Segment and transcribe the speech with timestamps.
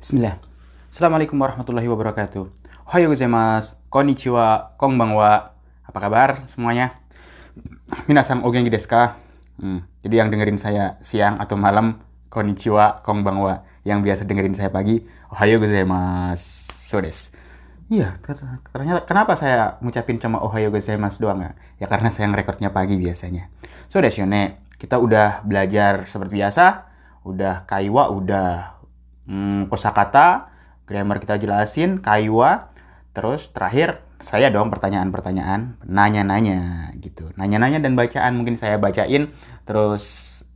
[0.00, 0.40] Bismillah.
[0.88, 2.48] Assalamualaikum warahmatullahi wabarakatuh.
[2.88, 3.76] Ohayo gozaimasu.
[3.92, 4.72] Konnichiwa.
[4.80, 5.52] Konbanwa.
[5.84, 6.96] Apa kabar semuanya?
[8.08, 9.20] Minasang o genki desu ka?
[9.60, 9.84] Hmm.
[10.00, 12.00] Jadi yang dengerin saya siang atau malam,
[12.32, 13.68] konnichiwa, konbanwa.
[13.84, 16.72] Yang biasa dengerin saya pagi, ohayo gozaimasu.
[16.72, 17.36] So des.
[17.92, 18.40] Iya, ter-
[18.72, 21.52] ternyata kenapa saya ngucapin cuma ohayo gozaimasu doang ya?
[21.76, 23.52] Ya karena saya ngerekornya pagi biasanya.
[23.92, 26.88] So yone, kita udah belajar seperti biasa,
[27.20, 28.79] udah kaiwa, udah
[29.30, 30.50] hmm, kosakata,
[30.90, 32.74] grammar kita jelasin, kaiwa,
[33.14, 37.30] terus terakhir saya dong pertanyaan-pertanyaan, nanya-nanya gitu.
[37.38, 39.30] Nanya-nanya dan bacaan mungkin saya bacain,
[39.64, 40.04] terus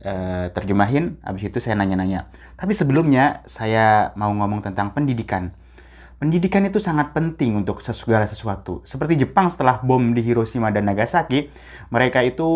[0.03, 2.29] eh, terjemahin, habis itu saya nanya-nanya.
[2.59, 5.55] Tapi sebelumnya saya mau ngomong tentang pendidikan.
[6.15, 8.79] Pendidikan itu sangat penting untuk segala sesuatu.
[8.87, 11.51] Seperti Jepang setelah bom di Hiroshima dan Nagasaki,
[11.91, 12.47] mereka itu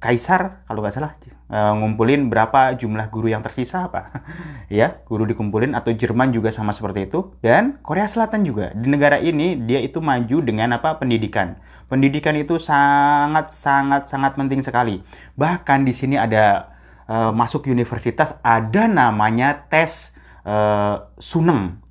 [0.00, 4.24] kaisar kalau nggak salah eh, ngumpulin berapa jumlah guru yang tersisa apa?
[4.72, 8.72] ya, guru dikumpulin atau Jerman juga sama seperti itu dan Korea Selatan juga.
[8.72, 10.96] Di negara ini dia itu maju dengan apa?
[10.96, 11.60] pendidikan.
[11.92, 15.04] Pendidikan itu sangat sangat sangat penting sekali.
[15.36, 16.72] Bahkan di sini ada
[17.12, 20.16] eh, masuk universitas ada namanya tes
[20.48, 21.85] eh, Suneng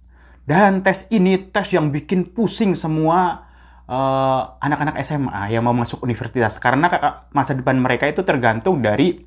[0.46, 3.50] dan tes ini tes yang bikin pusing semua
[3.90, 6.90] eh, anak-anak SMA yang mau masuk universitas karena
[7.34, 9.26] masa depan mereka itu tergantung dari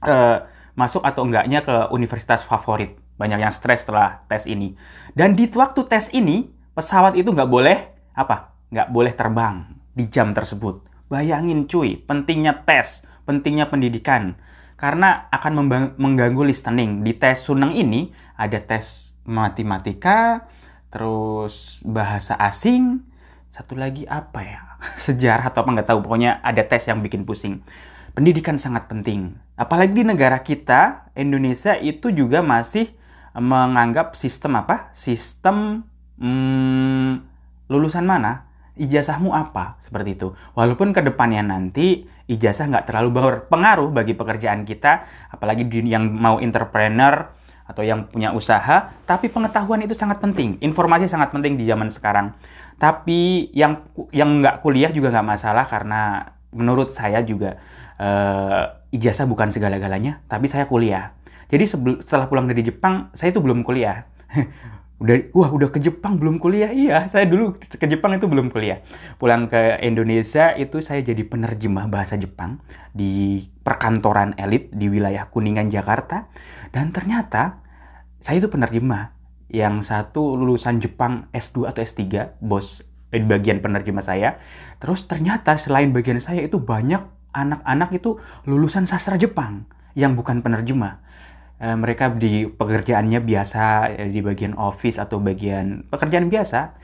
[0.00, 0.38] eh,
[0.76, 2.96] masuk atau enggaknya ke universitas favorit.
[3.16, 4.76] Banyak yang stres setelah tes ini.
[5.16, 7.78] Dan di waktu tes ini pesawat itu nggak boleh
[8.12, 8.52] apa?
[8.68, 9.64] Nggak boleh terbang
[9.96, 10.84] di jam tersebut.
[11.08, 14.36] Bayangin cuy, pentingnya tes, pentingnya pendidikan.
[14.76, 15.52] Karena akan
[15.96, 17.00] mengganggu listening.
[17.00, 20.46] Di tes Suneng ini ada tes matematika,
[20.88, 23.04] terus bahasa asing,
[23.52, 24.60] satu lagi apa ya?
[25.06, 25.98] Sejarah atau apa nggak tahu.
[26.06, 27.60] Pokoknya ada tes yang bikin pusing.
[28.16, 29.36] Pendidikan sangat penting.
[29.60, 32.88] Apalagi di negara kita, Indonesia itu juga masih
[33.36, 34.88] menganggap sistem apa?
[34.96, 35.84] Sistem
[36.16, 37.20] hmm,
[37.68, 38.48] lulusan mana?
[38.76, 39.76] Ijazahmu apa?
[39.80, 40.32] Seperti itu.
[40.56, 47.35] Walaupun ke depannya nanti ijazah nggak terlalu berpengaruh bagi pekerjaan kita, apalagi yang mau entrepreneur
[47.66, 50.56] atau yang punya usaha, tapi pengetahuan itu sangat penting.
[50.62, 52.32] Informasi sangat penting di zaman sekarang.
[52.78, 53.82] Tapi yang
[54.14, 57.58] yang nggak kuliah juga nggak masalah karena menurut saya juga
[57.98, 58.62] eh,
[58.94, 61.12] ijazah bukan segala-galanya, tapi saya kuliah.
[61.46, 64.06] Jadi setelah pulang dari Jepang, saya itu belum kuliah.
[64.96, 66.72] udah wah udah ke Jepang belum kuliah.
[66.72, 68.80] Iya saya dulu ke Jepang itu belum kuliah.
[69.20, 72.64] Pulang ke Indonesia itu saya jadi penerjemah bahasa Jepang
[72.96, 76.32] di perkantoran elit di wilayah Kuningan Jakarta.
[76.72, 77.60] Dan ternyata
[78.24, 79.12] saya itu penerjemah
[79.52, 82.02] yang satu lulusan Jepang S2 atau S3
[82.42, 82.82] bos
[83.12, 84.40] eh, di bagian penerjemah saya.
[84.80, 87.04] Terus ternyata selain bagian saya itu banyak
[87.36, 88.16] anak-anak itu
[88.48, 91.04] lulusan sastra Jepang yang bukan penerjemah
[91.56, 96.76] Eh, mereka di pekerjaannya biasa eh, di bagian office atau bagian pekerjaan biasa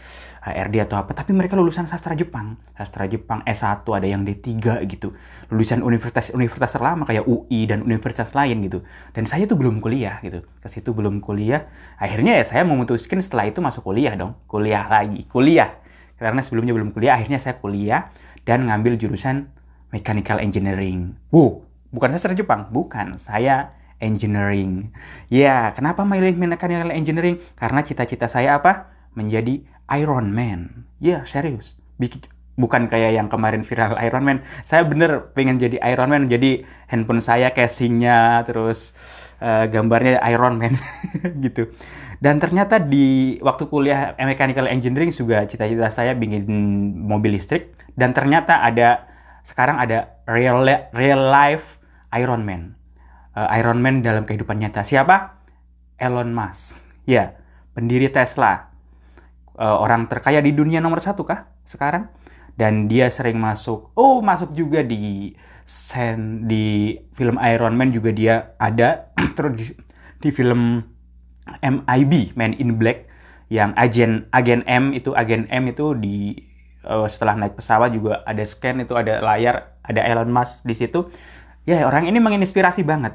[0.49, 1.13] HRD atau apa.
[1.13, 2.57] Tapi mereka lulusan sastra Jepang.
[2.73, 5.13] Sastra Jepang S1 ada yang D3 gitu.
[5.53, 8.81] Lulusan universitas universitas terlama kayak UI dan universitas lain gitu.
[9.13, 10.41] Dan saya tuh belum kuliah gitu.
[10.65, 11.69] Ke situ belum kuliah.
[12.01, 14.41] Akhirnya ya saya memutuskan setelah itu masuk kuliah dong.
[14.49, 15.85] Kuliah lagi kuliah.
[16.17, 18.09] Karena sebelumnya belum kuliah akhirnya saya kuliah
[18.49, 19.53] dan ngambil jurusan
[19.93, 21.13] mechanical engineering.
[21.29, 22.73] Wow bukan sastra Jepang.
[22.73, 23.21] Bukan.
[23.21, 24.91] Saya engineering.
[25.31, 27.39] Ya, kenapa milih mechanical engineering?
[27.55, 28.91] Karena cita-cita saya apa?
[29.15, 29.63] Menjadi
[29.95, 30.91] Iron Man.
[30.99, 31.79] Ya, serius.
[32.59, 34.39] Bukan kayak yang kemarin viral Iron Man.
[34.67, 36.27] Saya bener pengen jadi Iron Man.
[36.27, 38.93] Jadi handphone saya casingnya terus
[39.39, 40.77] eh, gambarnya Iron Man
[41.47, 41.71] gitu.
[42.23, 46.45] Dan ternyata di waktu kuliah mechanical engineering juga cita-cita saya bikin
[46.99, 47.73] mobil listrik.
[47.95, 49.09] Dan ternyata ada
[49.43, 50.63] sekarang ada real
[50.95, 51.83] real life
[52.15, 52.82] Iron Man
[53.37, 54.85] uh, Iron Man dalam kehidupan nyata.
[54.85, 55.43] Siapa?
[55.99, 56.79] Elon Musk.
[57.05, 57.37] Ya,
[57.77, 58.73] pendiri Tesla.
[59.53, 62.09] Uh, orang terkaya di dunia nomor satu kah sekarang?
[62.57, 63.93] Dan dia sering masuk.
[63.97, 65.33] Oh, masuk juga di
[65.63, 69.13] sen di film Iron Man juga dia ada.
[69.37, 69.65] Terus di,
[70.21, 70.83] di film
[71.63, 73.11] MIB Man in Black
[73.53, 76.33] yang agen agen M itu agen M itu di
[76.89, 81.13] uh, setelah naik pesawat juga ada scan itu ada layar ada Elon Musk di situ
[81.69, 83.13] ya orang ini menginspirasi banget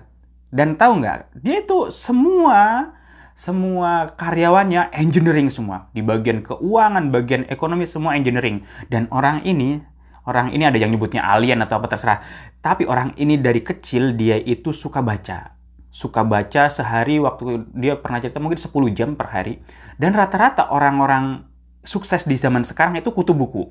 [0.48, 2.92] dan tahu nggak dia itu semua
[3.38, 5.94] semua karyawannya engineering semua.
[5.94, 8.66] Di bagian keuangan bagian ekonomi semua engineering.
[8.90, 9.78] Dan orang ini
[10.26, 12.26] orang ini ada yang nyebutnya alien atau apa terserah.
[12.66, 15.54] Tapi orang ini dari kecil dia itu suka baca.
[15.94, 19.62] Suka baca sehari waktu dia pernah cerita mungkin 10 jam per hari.
[20.02, 21.46] Dan rata-rata orang-orang
[21.86, 23.70] sukses di zaman sekarang itu kutu buku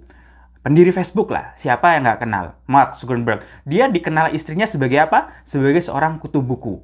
[0.67, 2.59] pendiri Facebook lah, siapa yang nggak kenal?
[2.67, 3.47] Mark Zuckerberg.
[3.63, 5.31] Dia dikenal istrinya sebagai apa?
[5.47, 6.83] Sebagai seorang kutu buku.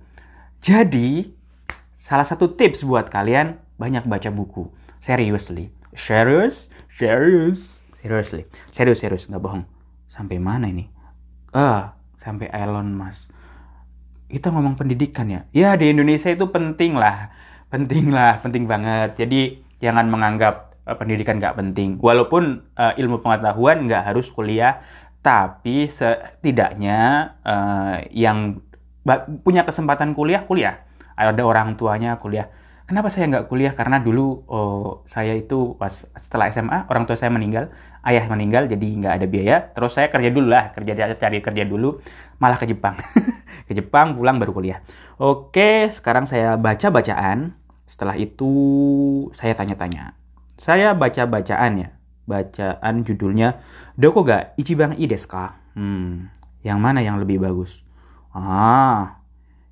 [0.63, 1.35] Jadi,
[1.99, 4.71] salah satu tips buat kalian, banyak baca buku.
[5.03, 5.75] Seriously.
[5.99, 6.71] Serious?
[6.95, 7.83] Serious?
[7.99, 8.47] Seriously.
[8.71, 9.27] Serius, serius.
[9.27, 9.67] Nggak bohong.
[10.07, 10.87] Sampai mana ini?
[11.51, 13.35] Ah, sampai Elon Musk.
[14.31, 15.43] Kita ngomong pendidikan ya.
[15.51, 17.35] Ya, di Indonesia itu penting lah.
[17.67, 19.19] Penting lah, penting banget.
[19.19, 21.99] Jadi, jangan menganggap uh, pendidikan nggak penting.
[21.99, 24.83] Walaupun uh, ilmu pengetahuan nggak harus kuliah,
[25.23, 28.63] tapi setidaknya uh, yang
[29.43, 30.83] punya kesempatan kuliah, kuliah.
[31.13, 32.49] Ada orang tuanya kuliah
[32.83, 33.73] Kenapa saya nggak kuliah?
[33.79, 37.71] Karena dulu oh, saya itu pas setelah SMA orang tua saya meninggal,
[38.03, 39.57] ayah meninggal, jadi nggak ada biaya.
[39.73, 42.03] Terus saya kerja dulu lah, kerja cari kerja dulu,
[42.43, 42.99] malah ke Jepang,
[43.71, 44.85] ke Jepang pulang baru kuliah.
[45.17, 47.55] Oke, sekarang saya baca bacaan.
[47.89, 48.51] Setelah itu
[49.37, 50.22] saya tanya-tanya.
[50.63, 51.89] Saya baca bacaan ya,
[52.31, 53.59] bacaan judulnya
[53.99, 55.59] Dokoga Ichiban Ideska.
[55.75, 56.31] Hmm,
[56.63, 57.83] yang mana yang lebih bagus?
[58.31, 59.19] Ah,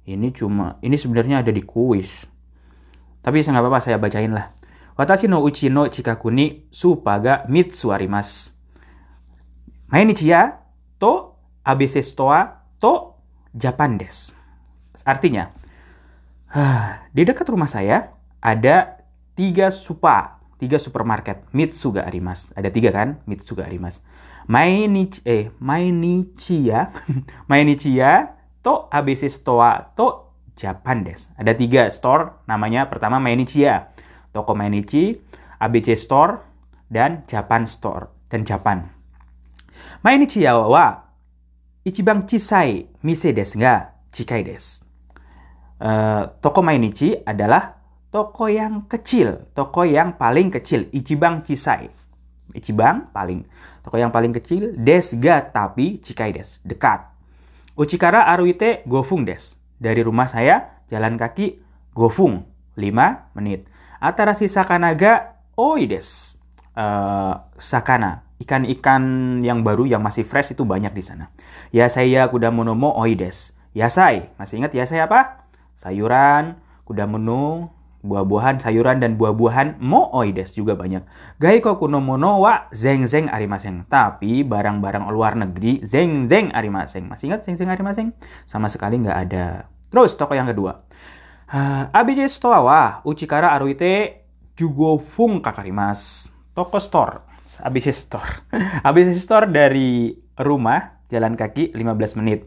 [0.02, 2.26] ini cuma ini sebenarnya ada di kuis
[3.20, 4.52] tapi nggak apa-apa saya bacain lah.
[4.96, 8.52] Watashi no uchi no chikaku ni supa ga mitsu arimasu.
[9.92, 10.60] Mainichi ya
[11.00, 13.16] to abc stoa to
[13.52, 14.32] Japan des.
[15.04, 15.52] Artinya,
[17.16, 19.00] di dekat rumah saya ada
[19.36, 21.48] tiga supa, tiga supermarket.
[21.56, 22.52] Mitsu ga arimas.
[22.52, 23.16] Ada tiga kan?
[23.24, 24.04] Mitsu ga arimas.
[24.44, 26.92] Mainichi, eh, mainichi ya.
[27.50, 30.30] mainichi ya to abc stoa to
[30.60, 31.32] Japan des.
[31.40, 33.64] Ada tiga store, namanya pertama Mainichi
[34.30, 35.16] Toko Mainichi,
[35.58, 36.38] ABC Store,
[36.92, 38.12] dan Japan Store.
[38.30, 38.86] Dan Japan.
[40.06, 41.02] Mainichi ya wa
[41.82, 44.86] ichiban chisai mise desu ga chikai desu.
[45.80, 47.79] Uh, toko Mainichi adalah
[48.10, 51.90] toko yang kecil, toko yang paling kecil, Ichiban Chisai.
[52.50, 53.46] Ichiban paling,
[53.86, 57.06] toko yang paling kecil, des ga tapi Chikai des, dekat.
[57.78, 59.56] Uchikara aruite gofung des.
[59.80, 61.62] Dari rumah saya jalan kaki
[61.96, 62.44] gofung
[62.76, 63.64] 5 menit.
[64.02, 66.36] Atarashi sakanaga oides.
[66.76, 69.02] Uh, sakana, ikan-ikan
[69.42, 71.32] yang baru yang masih fresh itu banyak di sana.
[71.72, 73.56] Ya saya kuda monomo oides.
[73.70, 75.46] Yasai, masih ingat yasai apa?
[75.78, 77.70] Sayuran, kuda mono,
[78.00, 79.80] buah-buahan, sayuran dan buah-buahan
[80.12, 81.04] oides juga banyak.
[81.36, 83.84] Gaiko kuno mono wa zeng zeng arimaseng.
[83.88, 87.08] Tapi barang-barang luar negeri zeng zeng arimaseng.
[87.08, 88.16] Masih ingat zeng zeng arimaseng?
[88.48, 89.68] Sama sekali nggak ada.
[89.92, 90.84] Terus toko yang kedua.
[91.50, 94.24] Uh, ABJ Store wa Uchikara Aruite
[94.54, 96.30] Jugofung Kakarimas.
[96.54, 97.26] Toko store.
[97.60, 98.46] ABJ Store.
[98.86, 102.46] ABJ Store dari rumah jalan kaki 15 menit.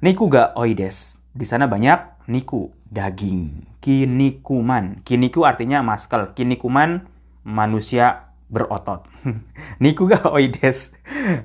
[0.00, 1.20] Niku ga oides.
[1.30, 3.64] Di sana banyak niku, daging.
[3.80, 5.00] Kinikuman.
[5.06, 6.34] Kiniku artinya maskel.
[6.36, 7.06] Kinikuman
[7.46, 9.06] manusia berotot.
[9.82, 10.92] Niku ga oides.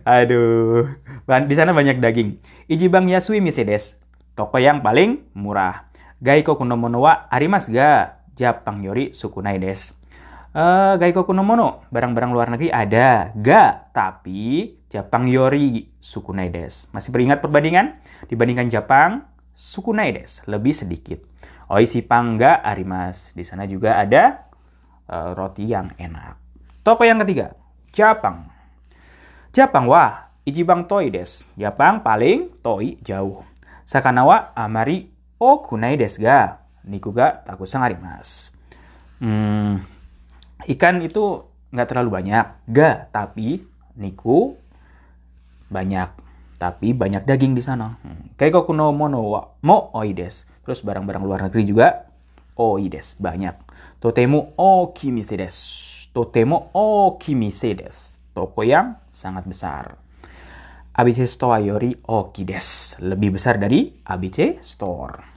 [0.04, 0.90] Aduh.
[1.26, 2.42] Di sana banyak daging.
[2.68, 4.02] Ijibang Yasui Misedes
[4.36, 5.88] toko yang paling murah.
[6.20, 8.20] Gaiko kunomono wa arimas ga?
[8.36, 9.96] Jepang yori sukunai des.
[10.56, 13.92] Uh, Gaiko kunomono, barang-barang luar negeri ada, ga?
[13.96, 16.92] Tapi Jepang yori sukunai des.
[16.92, 18.00] Masih beringat perbandingan?
[18.28, 19.24] Dibandingkan Jepang,
[19.56, 21.24] sukunai des, lebih sedikit.
[21.72, 23.34] Oisi pangga arimas.
[23.34, 24.46] Di sana juga ada
[25.10, 26.38] uh, roti yang enak.
[26.86, 27.58] Toko yang ketiga,
[27.90, 28.52] Jepang.
[29.56, 31.42] Jepang wah, Ichibang toi des.
[31.58, 33.42] Jepang paling toi jauh.
[33.82, 35.10] Sakana wa amari
[35.42, 38.54] okunai desu ga niku ga takusan arimasu.
[39.18, 39.82] Hmm,
[40.70, 43.66] ikan itu nggak terlalu banyak, ga tapi
[43.98, 44.54] niku
[45.72, 46.14] banyak,
[46.56, 48.00] tapi banyak daging di sana.
[48.02, 48.36] Hmm.
[48.40, 50.48] Kayak no mono wa mo oides.
[50.66, 52.08] Terus barang-barang luar negeri juga
[52.58, 53.56] oides banyak.
[54.00, 56.10] Totemu okimise desu.
[56.16, 58.16] Totemo okimise desu.
[58.36, 59.96] Toko yang sangat besar.
[60.96, 63.04] ABC Store yori oki desu.
[63.04, 65.36] Lebih besar dari ABC Store.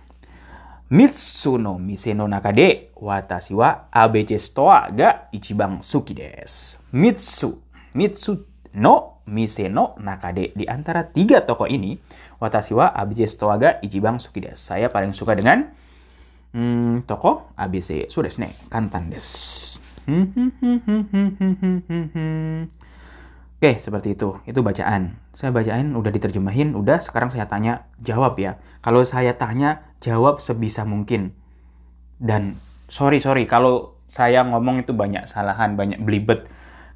[0.88, 6.78] Mitsu no mise no naka de watashi wa ABC Store ga ichiban suki desu.
[6.94, 7.50] Mitsu.
[7.94, 8.46] Mitsu
[8.78, 10.56] no mise no naka de.
[10.56, 12.00] Di antara tiga toko ini,
[12.40, 14.73] watashi wa ABC Store ga ichiban suki desu.
[14.73, 15.68] Saya paling suka dengan
[16.56, 18.08] hmm, toko ABC.
[18.08, 18.56] So desu ne.
[18.73, 20.25] Kantan hmm,
[23.58, 24.38] Oke, seperti itu.
[24.47, 25.18] Itu bacaan.
[25.35, 28.54] Saya bacain, udah diterjemahin, udah sekarang saya tanya, jawab ya.
[28.87, 31.35] Kalau saya tanya, jawab sebisa mungkin.
[32.23, 32.54] Dan
[32.87, 36.47] sorry, sorry, kalau saya ngomong itu banyak salahan, banyak belibet.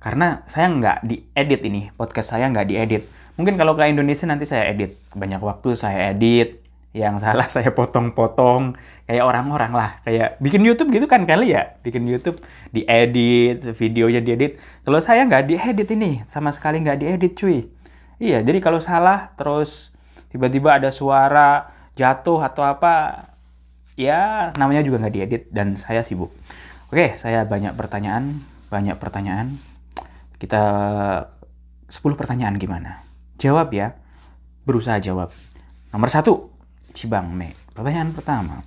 [0.03, 3.07] Karena saya nggak diedit ini, podcast saya nggak diedit.
[3.39, 4.99] Mungkin kalau ke Indonesia nanti saya edit.
[5.15, 6.59] Banyak waktu saya edit,
[6.91, 8.75] yang salah saya potong-potong
[9.07, 14.61] kayak orang-orang lah kayak bikin YouTube gitu kan kali ya bikin YouTube diedit videonya diedit
[14.85, 17.65] kalau saya nggak diedit ini sama sekali nggak diedit cuy
[18.21, 19.89] iya jadi kalau salah terus
[20.29, 23.25] tiba-tiba ada suara jatuh atau apa
[23.97, 26.29] ya namanya juga nggak diedit dan saya sibuk
[26.93, 28.37] Oke, saya banyak pertanyaan,
[28.69, 29.57] banyak pertanyaan.
[30.43, 30.63] Kita
[31.87, 33.07] 10 pertanyaan gimana?
[33.39, 33.95] Jawab ya.
[34.67, 35.31] Berusaha jawab.
[35.95, 36.51] Nomor satu,
[36.91, 37.55] Cibang Me.
[37.71, 38.67] Pertanyaan pertama.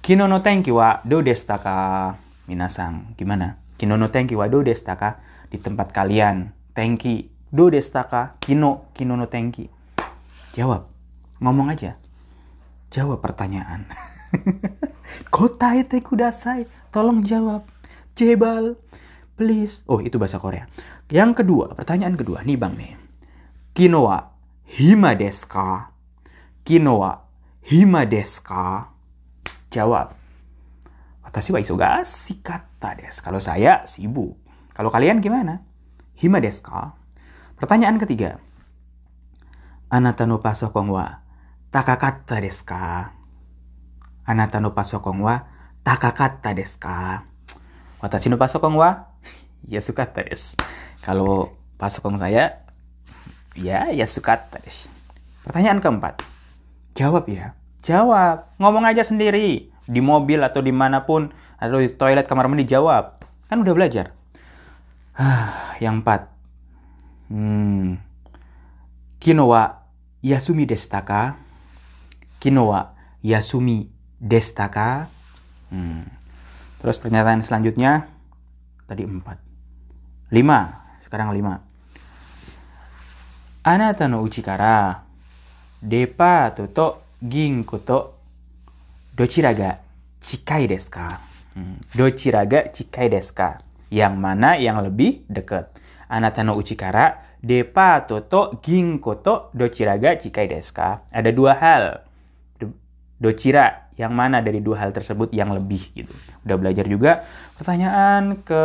[0.00, 2.16] Kino no tenki wa do desta ka?
[2.48, 3.60] Minasang, gimana?
[3.76, 5.20] Kino no tenki wa do desta ka?
[5.52, 6.56] Di tempat kalian.
[6.72, 8.40] Tenki do desta ka?
[8.40, 9.68] Kino, kino no tenki.
[10.56, 10.88] Jawab.
[11.36, 12.00] Ngomong aja.
[12.88, 13.84] Jawab pertanyaan.
[15.36, 16.64] Kotae te kudasai.
[16.88, 17.68] Tolong jawab.
[18.16, 18.80] Jebal.
[19.36, 19.84] Please.
[19.84, 20.64] Oh, itu bahasa Korea.
[21.10, 22.46] Yang kedua, pertanyaan kedua.
[22.46, 22.94] Nih Bang nih.
[23.74, 24.30] Kino wa
[24.70, 25.90] hima desu ka?
[26.62, 27.26] Kino wa
[27.66, 28.94] hima desu ka?
[29.74, 30.14] Jawab.
[31.26, 33.26] Watashi wa isogashi kata desu.
[33.26, 34.38] Kalau saya sibuk.
[34.70, 35.66] Kalau kalian gimana?
[36.14, 36.94] Hima desu ka?
[37.58, 38.38] Pertanyaan ketiga.
[39.90, 41.26] Anata no pasokon wa
[41.74, 43.10] takakatta desu ka?
[44.30, 45.42] Anata no pasokon wa
[45.82, 47.26] takakatta desu ka?
[47.98, 49.09] Watashi no pasokon wa
[49.68, 50.56] yasukatta desu.
[51.00, 52.64] Kalau pasokon saya
[53.58, 54.88] ya yasukatta desu.
[55.44, 56.20] Pertanyaan keempat.
[56.94, 57.56] Jawab ya.
[57.80, 58.52] Jawab.
[58.60, 59.72] Ngomong aja sendiri.
[59.88, 61.32] Di mobil atau di mana pun.
[61.56, 63.24] Atau di toilet, kamar mandi, jawab.
[63.48, 64.12] Kan udah belajar.
[65.16, 66.28] Ah, yang empat.
[67.32, 68.00] Hmm.
[69.20, 69.84] Kino wa
[70.24, 71.36] yasumi desta ka?
[72.40, 75.08] Kino wa yasumi desta ka?
[75.68, 76.04] Hmm.
[76.80, 78.08] Terus pernyataan selanjutnya.
[78.88, 79.49] Tadi empat.
[80.30, 80.86] Lima.
[81.02, 81.58] Sekarang lima.
[83.66, 85.02] Anata no uchi kara
[85.82, 87.98] depato to ginko to
[89.12, 89.76] dochira ga
[90.22, 91.18] chikai desu ka?
[91.58, 91.76] Hmm.
[91.92, 93.58] Dochira ga chikai desu ka?
[93.90, 95.74] Yang mana yang lebih dekat?
[96.06, 101.02] Anata no uchi kara depato to ginko to dochira ga chikai desu ka?
[101.10, 101.84] Ada dua hal.
[103.20, 106.14] Dochira yang mana dari dua hal tersebut yang lebih gitu.
[106.46, 107.28] Udah belajar juga.
[107.60, 108.62] Pertanyaan ke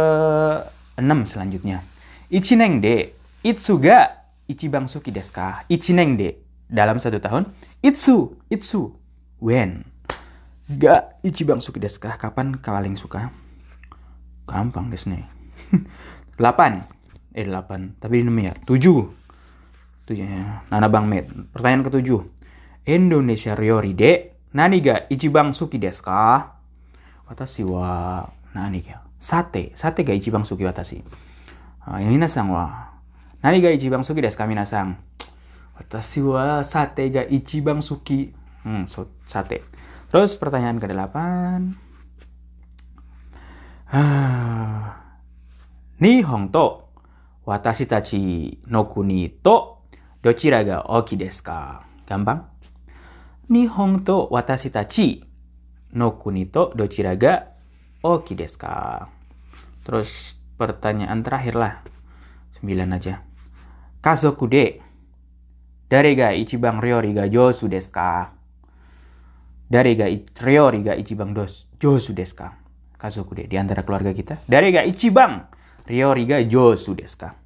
[0.97, 1.83] 6 selanjutnya.
[2.31, 5.67] Ichineng de itsu ga ichibang suki desu ka?
[5.67, 6.39] Ichineng de
[6.71, 7.51] dalam satu tahun.
[7.83, 8.95] Itsu, itsu,
[9.37, 9.85] when.
[10.65, 12.17] Ga ichibang suki desu ka?
[12.17, 13.29] Kapan paling suka?
[14.49, 15.25] Gampang desu nih.
[16.41, 17.35] 8.
[17.35, 18.01] Eh 8.
[18.01, 18.53] Tapi ini ya.
[18.65, 19.05] 7.
[20.07, 20.65] 7 ya.
[20.71, 21.29] Nana Bang Med.
[21.53, 22.09] Pertanyaan ke-7.
[22.85, 26.53] Indonesia Ryori de nani ga ichibang suki desu ka?
[27.25, 28.21] Watashi wa
[29.19, 29.73] sate.
[29.75, 31.03] Sate ga ichibang suki watashi.
[31.85, 32.91] Ah, minasan wa
[33.43, 34.97] nani ga ichibang suki desu ka minasan?
[35.77, 38.33] Watashi wa sate ga ichibang suki.
[38.65, 39.61] Hmm, so, sate.
[40.09, 41.15] Terus pertanyaan ke-8.
[43.93, 45.01] Ah.
[46.01, 46.91] Nihon to
[47.47, 49.87] watashi tachi no kuni to
[50.19, 51.87] dochira ga oki desu ka?
[52.03, 52.43] Gampang.
[53.47, 55.23] Nihon to watashi tachi
[55.95, 57.54] no kuni to dochira ga
[58.05, 59.09] oki desu ka?
[59.81, 61.73] Terus pertanyaan terakhir lah.
[62.61, 63.25] 9 aja.
[64.01, 64.85] Kazoku de
[65.85, 68.33] Dare ga ichibang ryori ga josu desu ka?
[69.69, 70.09] Dare ga
[70.41, 72.57] ryori ga ichibang dos josu desu ka?
[72.97, 74.41] Kazoku de di antara keluarga kita.
[74.49, 75.45] Dare ga ichibang
[75.85, 77.37] ryori ga josu desu ka?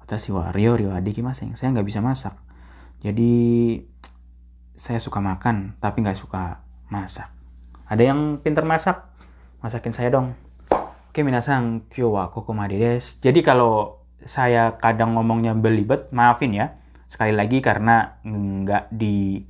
[0.00, 1.56] Watashi wa ryori wa dekimasen.
[1.56, 2.36] Saya nggak bisa masak.
[3.00, 3.32] Jadi
[4.76, 6.60] saya suka makan tapi nggak suka
[6.92, 7.32] masak.
[7.88, 9.09] Ada yang pinter masak?
[9.60, 10.32] Masakin saya dong.
[11.10, 13.20] Oke, minasang kyo wa kokomade desu.
[13.20, 16.76] Jadi kalau saya kadang ngomongnya belibet, maafin ya.
[17.10, 19.42] Sekali lagi karena nggak di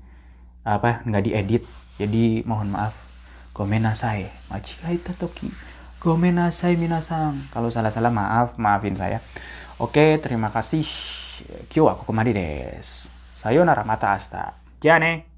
[0.67, 1.65] apa nggak diedit.
[2.01, 2.97] Jadi mohon maaf.
[3.55, 5.51] Gomenasai machigaita toki
[6.01, 8.57] gomenasai minasang kalau salah-salah maaf.
[8.57, 9.21] Maafin saya.
[9.77, 10.83] Oke terima kasih.
[11.69, 14.57] Kyo aku kemari des sayonara mata asta.
[14.81, 15.30] Jane